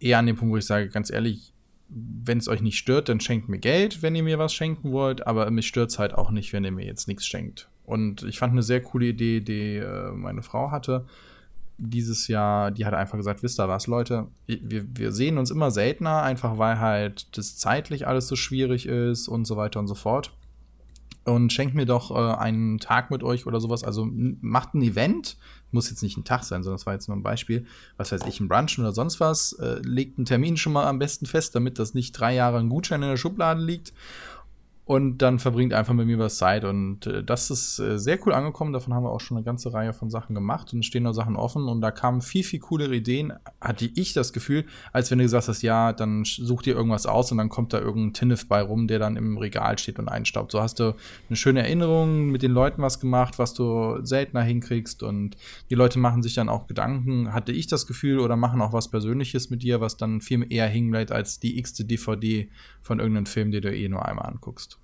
[0.00, 1.52] eher an dem Punkt, wo ich sage, ganz ehrlich,
[1.88, 5.26] wenn es euch nicht stört, dann schenkt mir Geld, wenn ihr mir was schenken wollt,
[5.26, 7.68] aber mich stört es halt auch nicht, wenn ihr mir jetzt nichts schenkt.
[7.84, 11.04] Und ich fand eine sehr coole Idee, die äh, meine Frau hatte
[11.82, 15.70] dieses Jahr, die hat einfach gesagt, wisst ihr was, Leute, wir, wir sehen uns immer
[15.70, 19.94] seltener, einfach weil halt das zeitlich alles so schwierig ist und so weiter und so
[19.94, 20.32] fort.
[21.24, 23.84] Und schenkt mir doch äh, einen Tag mit euch oder sowas.
[23.84, 25.36] Also macht ein Event,
[25.70, 27.64] muss jetzt nicht ein Tag sein, sondern das war jetzt nur ein Beispiel,
[27.96, 30.98] was weiß ich, ein Brunch oder sonst was, äh, legt einen Termin schon mal am
[30.98, 33.92] besten fest, damit das nicht drei Jahre ein Gutschein in der Schublade liegt
[34.84, 36.64] und dann verbringt einfach mit mir was Zeit.
[36.64, 38.72] Und äh, das ist äh, sehr cool angekommen.
[38.72, 41.36] Davon haben wir auch schon eine ganze Reihe von Sachen gemacht und stehen noch Sachen
[41.36, 41.68] offen.
[41.68, 45.46] Und da kamen viel, viel coolere Ideen, hatte ich das Gefühl, als wenn du gesagt
[45.46, 48.88] hast, ja, dann such dir irgendwas aus und dann kommt da irgendein Tinnef bei rum,
[48.88, 50.50] der dann im Regal steht und einstaubt.
[50.50, 50.94] So hast du
[51.28, 55.04] eine schöne Erinnerung, mit den Leuten was gemacht, was du seltener hinkriegst.
[55.04, 55.36] Und
[55.70, 58.90] die Leute machen sich dann auch Gedanken, hatte ich das Gefühl, oder machen auch was
[58.90, 62.50] Persönliches mit dir, was dann viel eher hinbleibt als die x-te DVD
[62.82, 64.81] von irgendeinem Film, den du eh nur einmal anguckst.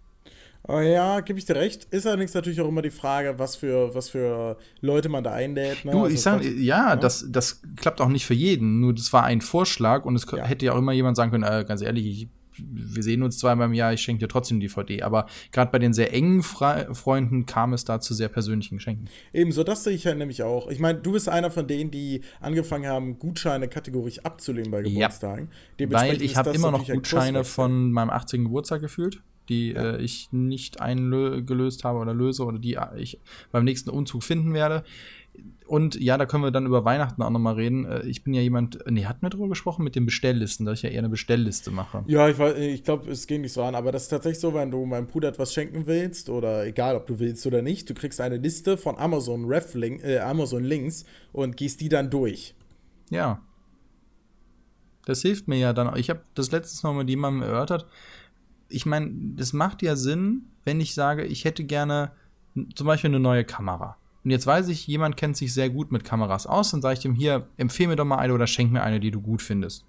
[0.71, 1.85] Oh ja, gebe ich dir recht.
[1.85, 5.87] Ist allerdings natürlich auch immer die Frage, was für, was für Leute man da einlädt.
[5.87, 5.93] Ne?
[5.93, 8.79] Du, also ich sage, ja, ja, Das, das klappt auch nicht für jeden.
[8.81, 10.45] Nur das war ein Vorschlag und es ja.
[10.45, 12.29] hätte ja auch immer jemand sagen können, äh, ganz ehrlich, ich,
[12.59, 15.05] wir sehen uns zweimal im Jahr, ich schenke dir trotzdem die DVD.
[15.05, 19.09] Aber gerade bei den sehr engen Fre Freunden kam es da zu sehr persönlichen Geschenken.
[19.33, 20.69] Ebenso, das sehe ich halt nämlich auch.
[20.69, 25.49] Ich meine, du bist einer von denen, die angefangen haben, Gutscheine kategorisch abzulehnen bei Geburtstagen.
[25.81, 28.45] Ja, weil ich habe immer noch Gutscheine von meinem 18.
[28.45, 33.91] Geburtstag gefühlt die äh, ich nicht eingelöst habe oder löse oder die ich beim nächsten
[33.91, 34.85] Umzug finden werde.
[35.67, 37.85] Und ja, da können wir dann über Weihnachten auch nochmal reden.
[37.85, 40.83] Äh, ich bin ja jemand, nee, hatten wir drüber gesprochen mit den Bestelllisten, dass ich
[40.83, 42.05] ja eher eine Bestellliste mache.
[42.07, 44.71] Ja, ich, ich glaube, es ging nicht so an, aber das ist tatsächlich so, wenn
[44.71, 48.21] du meinem Bruder etwas schenken willst oder egal, ob du willst oder nicht, du kriegst
[48.21, 52.55] eine Liste von Amazon Ref -Link, äh, Amazon Links und gehst die dann durch.
[53.11, 53.43] Ja.
[55.05, 55.97] Das hilft mir ja dann.
[55.97, 57.87] Ich habe das letztes Mal mit jemandem erörtert,
[58.69, 62.13] ich meine, das macht ja Sinn, wenn ich sage, ich hätte gerne
[62.75, 63.97] zum Beispiel eine neue Kamera.
[64.25, 67.01] Und jetzt weiß ich, jemand kennt sich sehr gut mit Kameras aus, dann sage ich
[67.01, 69.87] dem hier, empfehle mir doch mal eine oder schenk mir eine, die du gut findest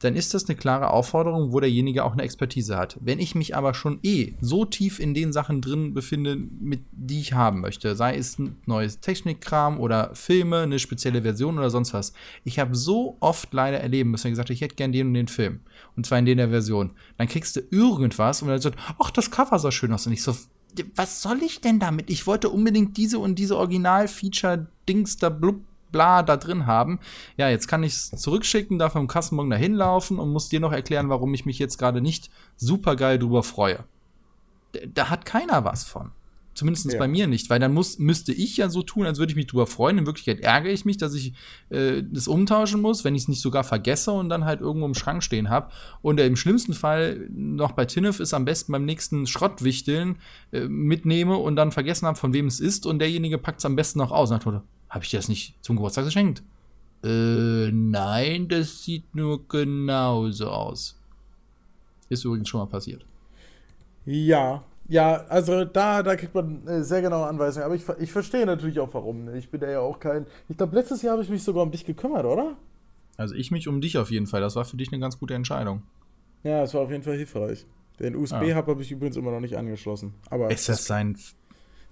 [0.00, 2.96] dann ist das eine klare Aufforderung, wo derjenige auch eine Expertise hat.
[3.00, 7.20] Wenn ich mich aber schon eh so tief in den Sachen drin befinde, mit die
[7.20, 11.92] ich haben möchte, sei es ein neues Technikkram oder Filme, eine spezielle Version oder sonst
[11.92, 12.14] was.
[12.44, 15.60] Ich habe so oft leider erleben müssen, gesagt, ich hätte gern den und den Film.
[15.96, 16.92] Und zwar in der Version.
[17.18, 20.06] Dann kriegst du irgendwas und dann sagt, ach, das Cover sah schön aus.
[20.06, 20.34] Und ich so,
[20.94, 22.08] was soll ich denn damit?
[22.08, 27.00] Ich wollte unbedingt diese und diese Original-Feature-Dings da blub bla da drin haben.
[27.36, 30.72] Ja, jetzt kann ich es zurückschicken, darf am Kassenbon dahin laufen und muss dir noch
[30.72, 33.84] erklären, warum ich mich jetzt gerade nicht super geil drüber freue.
[34.94, 36.12] Da hat keiner was von.
[36.52, 36.98] Zumindest Ja.
[36.98, 39.46] bei mir nicht, weil dann muss, müsste ich ja so tun, als würde ich mich
[39.46, 39.98] drüber freuen.
[39.98, 41.32] In Wirklichkeit ärgere ich mich, dass ich
[41.70, 44.94] äh, das umtauschen muss, wenn ich es nicht sogar vergesse und dann halt irgendwo im
[44.94, 45.70] Schrank stehen habe.
[46.02, 50.18] Und äh, im schlimmsten Fall noch bei Tinnef ist am besten beim nächsten Schrottwichteln
[50.52, 53.76] äh, mitnehme und dann vergessen habe, von wem es ist und derjenige packt es am
[53.76, 54.30] besten noch aus.
[54.30, 56.42] Und dann habe ich dir das nicht zum Geburtstag geschenkt?
[57.02, 61.00] Äh, nein, das sieht nur genauso aus.
[62.08, 63.06] Ist übrigens schon mal passiert.
[64.04, 67.64] Ja, ja, also da, da kriegt man äh, sehr genaue Anweisungen.
[67.64, 69.32] Aber ich, ich verstehe natürlich auch warum.
[69.36, 70.26] Ich bin da ja auch kein.
[70.48, 72.56] Ich glaube, letztes Jahr habe ich mich sogar um dich gekümmert, oder?
[73.16, 74.40] Also ich mich um dich auf jeden Fall.
[74.40, 75.82] Das war für dich eine ganz gute Entscheidung.
[76.42, 77.66] Ja, es war auf jeden Fall hilfreich.
[78.00, 80.14] Den USB-Hub habe ich übrigens immer noch nicht angeschlossen.
[80.28, 81.16] Aber Ist das sein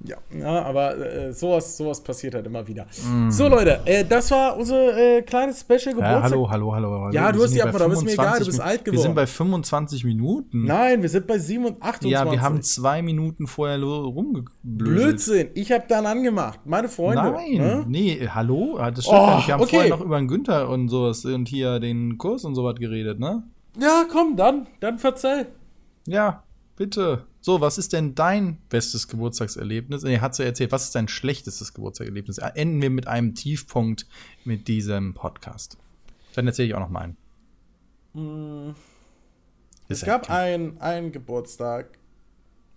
[0.05, 2.87] Ja, ja aber äh, sowas, sowas passiert halt immer wieder.
[3.05, 3.31] Mm.
[3.31, 6.03] So, Leute, äh, das war unser äh, kleines Special Geburtstag.
[6.03, 7.11] Ja, hallo, hallo, hallo, hallo.
[7.13, 8.93] Ja, du Wir hast die bei aber ist mir egal, du 25 bist alt Wir
[8.93, 9.03] geworden.
[9.03, 10.65] sind bei 25 Minuten.
[10.65, 12.11] Nein, wir sind bei 7 und 28.
[12.13, 14.53] ja, wir haben zwei Minuten vorher rumgeblödet.
[14.63, 16.61] Blödsinn, ich habe dann angemacht.
[16.65, 17.33] Meine Freunde.
[17.33, 17.85] Nein, Ne?
[17.89, 18.77] nee, hallo?
[18.79, 19.43] Ah, Das stimmt Oh.
[19.47, 19.77] Wir haben okay.
[19.77, 23.43] vorher noch über den Günther und sowas und hier den Kurs und sowas geredet, ne?
[23.81, 25.47] Ja, komm, dann, dann verzeih.
[26.07, 26.45] Ja,
[26.77, 27.25] bitte.
[27.49, 30.03] So, was ist denn dein bestes Geburtstagserlebnis?
[30.03, 30.71] Nee, hat sie erzählt.
[30.71, 32.37] Was ist dein schlechtestes Geburtstagserlebnis?
[32.37, 34.07] Enden wir mit einem Tiefpunkt
[34.45, 35.79] mit diesem Podcast.
[36.35, 37.17] Dann erzähle ich auch noch meinen.
[39.89, 41.99] Es Ist ja gab einen, einen Geburtstag,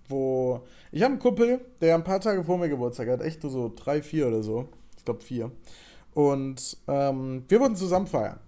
[0.08, 0.66] wo.
[0.94, 4.02] Ich habe einen Kumpel, der ein paar Tage vor mir Geburtstag hat, echt so drei,
[4.02, 4.70] vier oder so.
[4.98, 5.52] Ich glaube vier.
[6.14, 8.40] Und ähm, wir wollten zusammen feiern.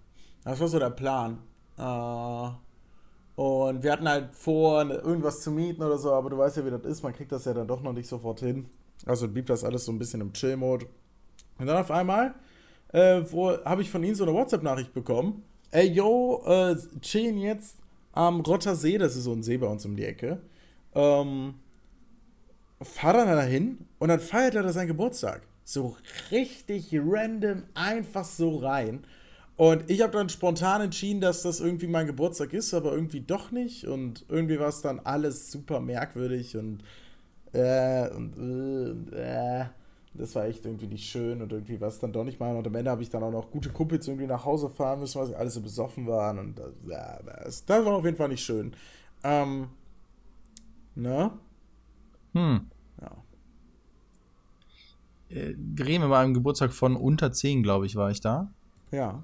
[0.45, 1.39] Das war so der Plan.
[1.77, 2.49] Äh,
[3.35, 6.65] und wir hatten halt vor, ne- irgendwas zu mieten oder so, aber du weißt ja,
[6.65, 7.03] wie das ist.
[7.03, 8.67] Man kriegt das ja dann doch noch nicht sofort hin.
[9.05, 10.85] Also blieb das alles so ein bisschen im Chill-Mode.
[11.57, 12.35] Und dann auf einmal
[12.93, 13.21] äh,
[13.65, 15.43] habe ich von ihm so eine WhatsApp-Nachricht bekommen.
[15.71, 17.77] Ey, yo, äh, chillen jetzt
[18.11, 20.39] am Rotter See, das ist so ein See bei uns um die Ecke.
[20.93, 21.55] Ähm,
[22.81, 25.41] fahr dann dahin und dann feiert er da seinen Geburtstag.
[25.65, 25.95] So
[26.29, 29.05] richtig random, einfach so rein.
[29.55, 33.51] Und ich habe dann spontan entschieden, dass das irgendwie mein Geburtstag ist, aber irgendwie doch
[33.51, 33.85] nicht.
[33.85, 36.83] Und irgendwie war es dann alles super merkwürdig und
[37.53, 39.65] äh, und, äh, und äh.
[40.15, 42.55] Das war echt irgendwie nicht schön und irgendwie war es dann doch nicht mal.
[42.55, 45.19] Und am Ende habe ich dann auch noch gute Kumpels irgendwie nach Hause fahren müssen,
[45.19, 46.37] weil sie alle so besoffen waren.
[46.37, 48.75] Und das, ja, das, das war auf jeden Fall nicht schön.
[49.23, 49.69] Ähm,
[50.93, 51.31] ne?
[52.33, 52.69] Hm.
[53.01, 53.11] Ja.
[55.29, 58.51] Äh, wir mal am Geburtstag von unter 10, glaube ich, war ich da.
[58.91, 59.23] Ja.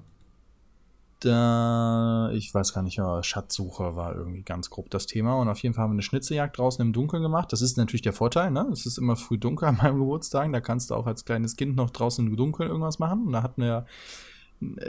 [1.20, 5.34] Da, ich weiß gar nicht, aber Schatzsuche war irgendwie ganz grob das Thema.
[5.34, 7.52] Und auf jeden Fall haben wir eine Schnitzejagd draußen im Dunkeln gemacht.
[7.52, 8.66] Das ist natürlich der Vorteil, ne?
[8.72, 10.50] Es ist immer früh dunkel an meinem Geburtstag.
[10.50, 13.26] Da kannst du auch als kleines Kind noch draußen im Dunkeln irgendwas machen.
[13.26, 13.84] Und da hatten wir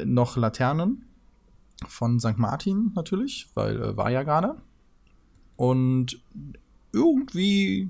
[0.06, 1.06] noch Laternen
[1.88, 2.38] von St.
[2.38, 4.56] Martin natürlich, weil äh, war ja gerade.
[5.56, 6.22] Und
[6.94, 7.90] irgendwie,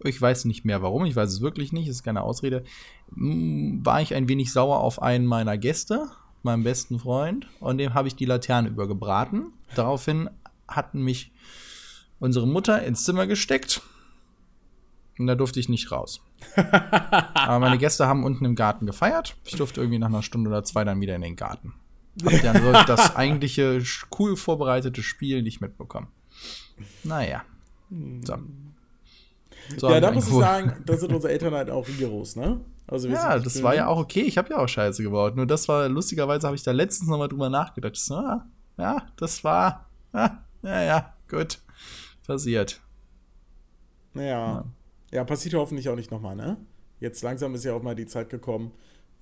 [0.00, 2.64] ich weiß nicht mehr warum, ich weiß es wirklich nicht, ist keine Ausrede,
[3.10, 6.08] war ich ein wenig sauer auf einen meiner Gäste,
[6.44, 9.52] meinem besten Freund, und dem habe ich die Laterne übergebraten.
[9.74, 10.30] Daraufhin
[10.68, 11.32] hatten mich
[12.18, 13.82] unsere Mutter ins Zimmer gesteckt
[15.18, 16.20] und da durfte ich nicht raus.
[16.56, 19.36] Aber meine Gäste haben unten im Garten gefeiert.
[19.44, 21.74] Ich durfte irgendwie nach einer Stunde oder zwei dann wieder in den Garten.
[22.24, 23.82] Hab dann das eigentliche
[24.18, 26.08] cool vorbereitete Spiel nicht mitbekommen.
[27.02, 27.44] Naja.
[28.24, 28.38] So.
[29.78, 32.60] So ja, da muss ich sagen, da sind unsere Eltern halt auch rigoros, ne?
[32.86, 33.88] Also Ja, das war ja böse.
[33.92, 34.22] auch okay.
[34.22, 35.36] Ich habe ja auch Scheiße gebaut.
[35.36, 37.96] Nur das war, lustigerweise habe ich da letztens nochmal drüber nachgedacht.
[37.96, 40.30] So, ah, ja, das war, ah,
[40.62, 41.58] ja, ja, gut.
[42.26, 42.80] Passiert.
[44.14, 44.64] Ja.
[45.10, 46.56] Ja, passiert hoffentlich auch nicht nochmal, ne?
[47.00, 48.72] Jetzt langsam ist ja auch mal die Zeit gekommen,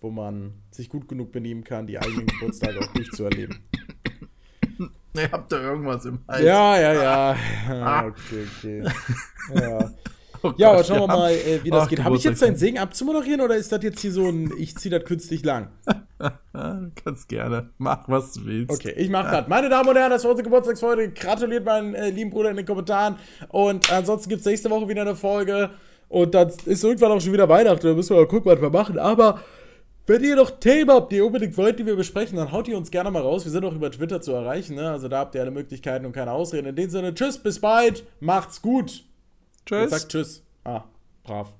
[0.00, 3.58] wo man sich gut genug benehmen kann, die eigenen Geburtstage auch durchzuerleben.
[5.14, 6.44] Ihr habt da irgendwas im Hals.
[6.44, 7.36] Ja, ja, ja.
[7.68, 8.84] Ah, Okay, okay.
[9.54, 9.90] Ja,
[10.42, 12.02] Oh ja Gott, aber schauen wir mal, äh, wie das Ach, geht.
[12.02, 12.56] Habe ich jetzt deinen.
[12.56, 15.68] Segen abzumoderieren oder ist das jetzt hier so ein, ich ziehe das künstlich lang?
[17.04, 17.70] Kannst gerne.
[17.78, 18.70] Mach, was du willst.
[18.72, 19.48] Okay, ich mache das.
[19.48, 21.10] Meine Damen und Herren, das war unsere Geburtstagsfolge.
[21.12, 23.16] Gratuliert meinen äh, lieben Bruder in den Kommentaren.
[23.48, 25.70] Und ansonsten gibt es nächste Woche wieder eine Folge.
[26.08, 27.86] Und dann ist irgendwann auch schon wieder Weihnachten.
[27.86, 28.98] Da müssen wir mal gucken, was wir machen.
[28.98, 29.40] Aber
[30.06, 32.76] wenn ihr noch Themen habt, die ihr unbedingt wollt, die wir besprechen, dann haut ihr
[32.76, 33.44] uns gerne mal raus.
[33.44, 34.74] Wir sind auch über Twitter zu erreichen.
[34.74, 34.90] Ne?
[34.90, 36.66] Also da habt ihr alle Möglichkeiten und keine Ausreden.
[36.66, 38.04] In dem Sinne, tschüss, bis bald.
[38.20, 39.04] Macht's gut.
[39.66, 39.90] Tschüss.
[39.90, 40.42] sagt tschüss.
[40.64, 40.84] Ah,
[41.24, 41.54] brav.